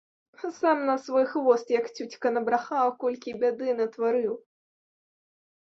Сам 0.59 0.79
на 0.87 0.95
свой 1.03 1.25
хвост, 1.33 1.67
як 1.75 1.85
цюцька, 1.97 2.31
набрахаў, 2.37 2.81
а 2.95 2.97
колькі 3.05 3.37
бяды 3.45 3.77
натварыў. 3.83 4.35